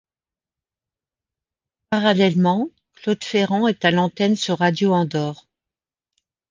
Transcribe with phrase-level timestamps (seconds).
[1.91, 5.45] Parallèlement, Claude Ferran est à l'antenne sur Radio Andorre.